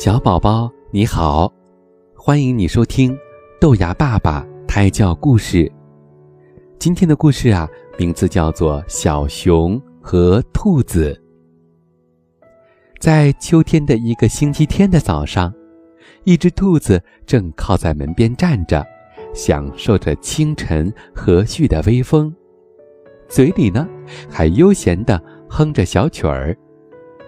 [0.00, 1.52] 小宝宝你好，
[2.16, 3.14] 欢迎你收听
[3.60, 5.70] 豆芽爸爸胎教故事。
[6.78, 7.68] 今天的故事啊，
[7.98, 11.12] 名字叫做《小熊和兔子》。
[12.98, 15.52] 在秋天的一个星期天的早上，
[16.24, 18.82] 一只兔子正靠在门边站着，
[19.34, 22.34] 享受着清晨和煦的微风，
[23.28, 23.86] 嘴里呢
[24.30, 26.56] 还悠闲地哼着小曲儿。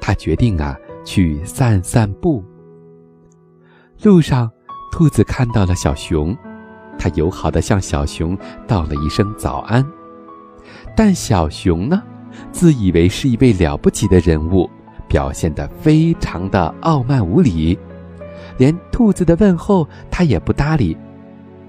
[0.00, 2.40] 它决定啊，去散散步。
[4.02, 4.50] 路上，
[4.90, 6.34] 兔子看到了小熊，
[6.98, 8.36] 它友好地向小熊
[8.66, 9.84] 道了一声早安。
[10.96, 12.02] 但小熊呢，
[12.50, 14.70] 自以为是一位了不起的人物，
[15.06, 17.78] 表现得非常的傲慢无礼，
[18.56, 20.96] 连兔子的问候它也不搭理，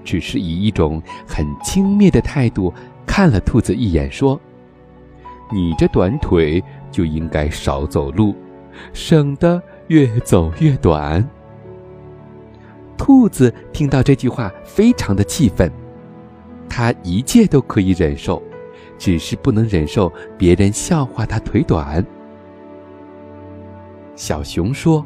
[0.02, 2.72] 只是以一种很轻蔑的态度
[3.06, 4.40] 看了兔子一眼，说
[5.52, 8.34] ：“你这短腿就应该少走路，
[8.94, 11.22] 省得越走越短。”
[12.96, 15.70] 兔子听到这句话，非常的气愤。
[16.68, 18.42] 它一切都可以忍受，
[18.96, 22.04] 只是不能忍受别人笑话它腿短。
[24.14, 25.04] 小熊说：“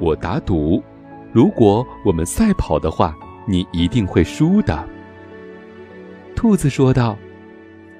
[0.00, 0.82] 我打赌，
[1.32, 3.14] 如果我们赛跑的话，
[3.46, 4.88] 你一定会输的。”
[6.34, 7.16] 兔子说道：“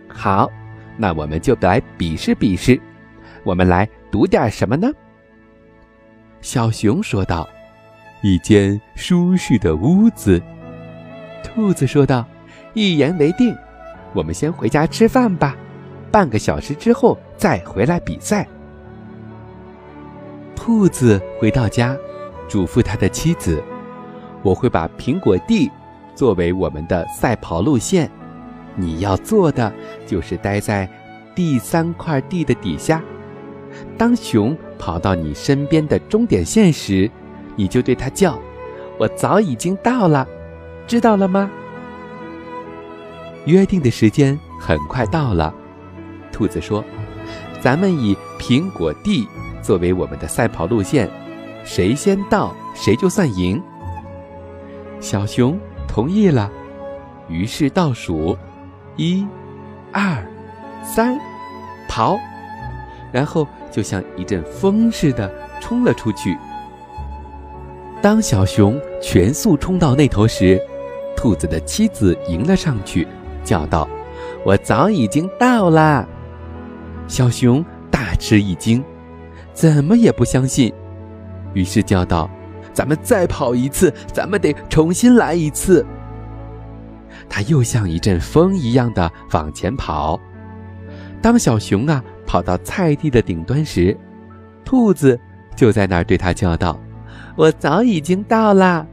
[0.09, 0.51] 好，
[0.97, 2.81] 那我们就来比试比试。
[3.45, 4.91] 我们来赌点什么呢？”
[6.41, 7.47] 小熊说道。
[8.23, 10.41] 一间舒适的屋子，
[11.43, 12.27] 兔子说道
[12.75, 13.57] ：“一言为定，
[14.13, 15.57] 我们先回家吃饭吧，
[16.13, 18.47] 半个小时之后再回来比赛。”
[20.55, 21.97] 兔子回到家，
[22.47, 23.63] 嘱咐他的妻子
[24.45, 25.71] ：“我会把苹果地
[26.15, 28.11] 作为我们的赛跑路线，
[28.77, 29.73] 你要做的
[30.07, 30.87] 就是待在
[31.35, 33.03] 第三块地的底下，
[33.97, 37.11] 当熊跑到你身边的终点线时。”
[37.57, 38.39] 你就对他叫，
[38.99, 40.27] 我早已经到了，
[40.87, 41.51] 知道了吗？
[43.47, 45.55] 约定的时间很快到了，
[46.31, 46.85] 兔子说
[47.61, 49.27] ：“咱们以苹果地
[49.63, 51.11] 作为我们的赛跑路线，
[51.65, 53.63] 谁先到谁就算赢。”
[55.01, 56.51] 小熊同意了，
[57.29, 58.37] 于是倒数，
[58.97, 59.27] 一、
[59.91, 60.23] 二、
[60.85, 61.19] 三，
[61.89, 62.19] 跑，
[63.11, 66.37] 然后就像一阵风似的冲了出去。
[68.03, 70.59] 当小熊全速冲到那头时，
[71.15, 73.07] 兔子的妻子迎了上去，
[73.45, 73.87] 叫道
[74.43, 76.09] ：“我早已经到了。”
[77.07, 78.83] 小熊大吃一惊，
[79.53, 80.73] 怎么也不相信，
[81.53, 82.31] 于是叫道
[82.73, 85.85] ：“咱们再跑一次，咱们得重新来一次。”
[87.29, 90.19] 他又像一阵风一样的往前跑。
[91.21, 93.95] 当小熊啊跑到菜地的顶端时，
[94.65, 95.21] 兔子
[95.55, 96.81] 就在那儿对他叫道。
[97.41, 98.87] 我早已经到了。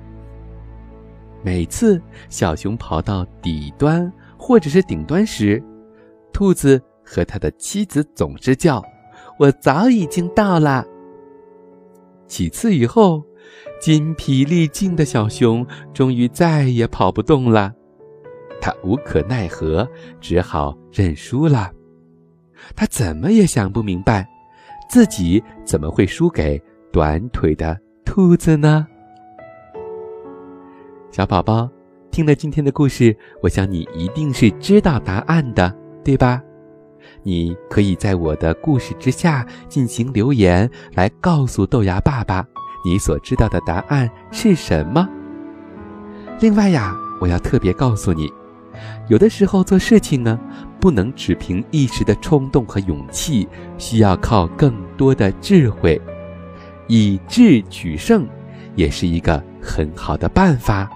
[1.44, 5.62] 每次小熊跑到底端或者是顶端时，
[6.32, 8.82] 兔子和他的妻子总是叫
[9.38, 10.86] ：“我早已经到了。”
[12.26, 13.22] 几次以后，
[13.82, 17.74] 筋疲力尽的小熊终于再也跑不动了，
[18.62, 19.86] 他无可奈何，
[20.22, 21.70] 只好认输了。
[22.78, 24.26] 他怎么也想不明白，
[24.90, 26.58] 自己怎么会输给
[26.94, 27.78] 短腿的。
[28.18, 28.88] 兔子呢？
[31.12, 31.70] 小宝宝，
[32.10, 35.72] 听了今天的故事，我想你一定是知道答案的，
[36.04, 36.42] 对吧？
[37.22, 42.44] 你可以在我的故事之下进行留言，来告诉豆芽爸爸
[42.84, 45.08] 你所知道的答案是什么。
[46.40, 48.34] 另外呀，我要特别告诉你，
[49.10, 50.40] 有的时候做事情呢，
[50.82, 53.48] 不能只凭一时的冲动和勇气，
[53.78, 56.02] 需要靠更多的智慧。
[56.88, 58.28] 以智取胜，
[58.76, 60.90] 也是一个很好的办法。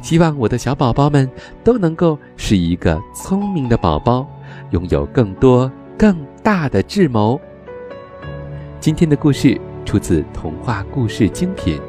[0.00, 1.30] 希望我的小宝宝们
[1.62, 4.26] 都能够是一个聪明的宝宝，
[4.70, 7.40] 拥有更多更大的智谋。
[8.80, 11.80] 今天的故事出自童话故事精品。